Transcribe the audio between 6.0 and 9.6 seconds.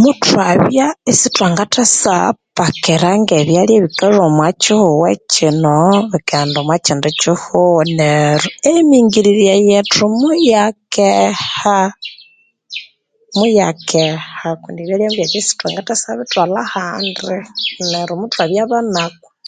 bikaghenda omakihugho ekindi kihugho neryo emingirirye